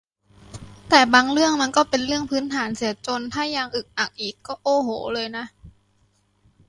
[0.89, 5.45] แต่บางเรื่องมันก็เป็นเรื่องพื้นฐานเสียจน ถ้ายังอึกอักอีก ก็ โอ้โห เลยนะ